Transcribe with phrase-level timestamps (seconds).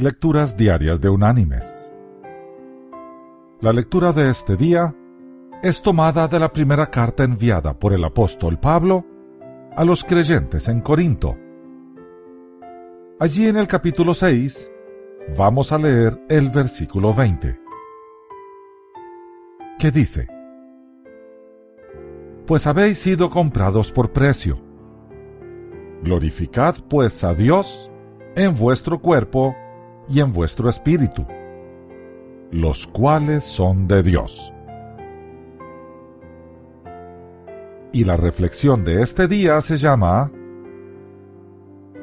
[0.00, 1.92] Lecturas Diarias de Unánimes.
[3.60, 4.94] La lectura de este día
[5.60, 9.04] es tomada de la primera carta enviada por el apóstol Pablo
[9.76, 11.36] a los creyentes en Corinto.
[13.18, 14.72] Allí en el capítulo 6
[15.36, 17.58] vamos a leer el versículo 20,
[19.80, 20.28] que dice,
[22.46, 24.60] Pues habéis sido comprados por precio.
[26.04, 27.90] Glorificad pues a Dios
[28.36, 29.56] en vuestro cuerpo
[30.08, 31.26] y en vuestro espíritu,
[32.50, 34.52] los cuales son de Dios.
[37.92, 40.30] Y la reflexión de este día se llama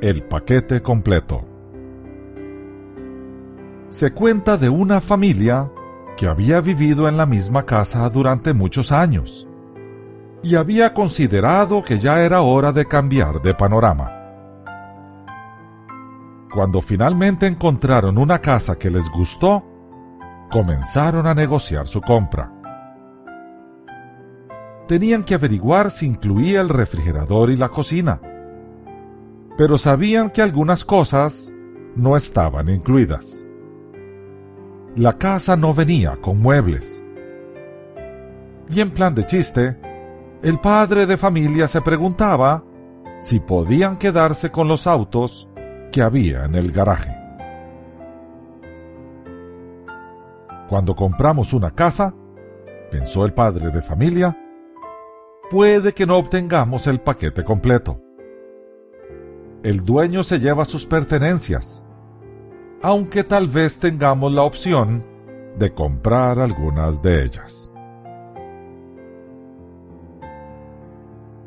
[0.00, 1.44] El paquete completo.
[3.88, 5.70] Se cuenta de una familia
[6.16, 9.48] que había vivido en la misma casa durante muchos años
[10.42, 14.19] y había considerado que ya era hora de cambiar de panorama.
[16.52, 19.64] Cuando finalmente encontraron una casa que les gustó,
[20.50, 22.52] comenzaron a negociar su compra.
[24.88, 28.20] Tenían que averiguar si incluía el refrigerador y la cocina,
[29.56, 31.54] pero sabían que algunas cosas
[31.94, 33.46] no estaban incluidas.
[34.96, 37.04] La casa no venía con muebles.
[38.68, 39.76] Y en plan de chiste,
[40.42, 42.64] el padre de familia se preguntaba
[43.20, 45.49] si podían quedarse con los autos
[45.90, 47.16] que había en el garaje.
[50.68, 52.14] Cuando compramos una casa,
[52.90, 54.36] pensó el padre de familia,
[55.50, 58.00] puede que no obtengamos el paquete completo.
[59.62, 61.84] El dueño se lleva sus pertenencias,
[62.82, 65.04] aunque tal vez tengamos la opción
[65.58, 67.72] de comprar algunas de ellas.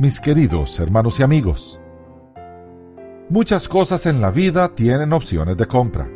[0.00, 1.80] Mis queridos hermanos y amigos,
[3.30, 6.06] Muchas cosas en la vida tienen opciones de compra.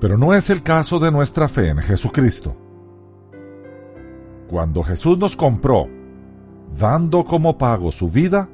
[0.00, 2.56] Pero no es el caso de nuestra fe en Jesucristo.
[4.48, 5.86] Cuando Jesús nos compró,
[6.78, 8.48] dando como pago su vida,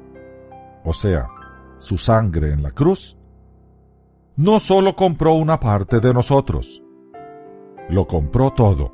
[0.83, 1.29] o sea,
[1.77, 3.17] su sangre en la cruz,
[4.35, 6.83] no solo compró una parte de nosotros,
[7.89, 8.93] lo compró todo.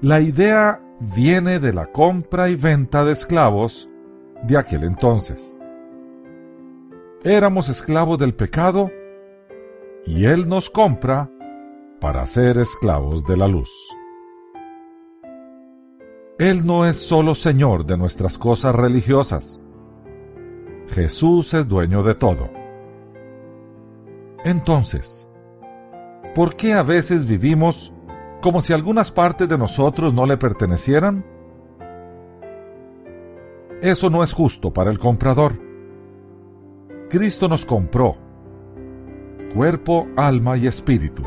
[0.00, 3.88] La idea viene de la compra y venta de esclavos
[4.44, 5.57] de aquel entonces.
[7.28, 8.90] Éramos esclavos del pecado
[10.06, 11.30] y Él nos compra
[12.00, 13.70] para ser esclavos de la luz.
[16.38, 19.62] Él no es solo Señor de nuestras cosas religiosas.
[20.88, 22.48] Jesús es dueño de todo.
[24.42, 25.28] Entonces,
[26.34, 27.92] ¿por qué a veces vivimos
[28.40, 31.26] como si algunas partes de nosotros no le pertenecieran?
[33.82, 35.67] Eso no es justo para el comprador.
[37.08, 38.16] Cristo nos compró,
[39.54, 41.22] cuerpo, alma y espíritu.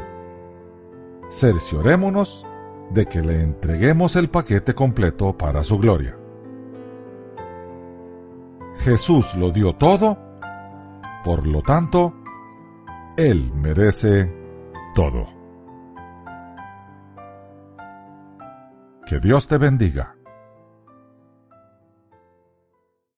[1.32, 2.46] Cerciorémonos
[2.92, 6.16] de que le entreguemos el paquete completo para su gloria.
[8.78, 10.18] Jesús lo dio todo,
[11.24, 12.14] por lo tanto,
[13.18, 14.32] Él merece
[14.94, 15.26] todo.
[19.08, 20.16] Que Dios te bendiga.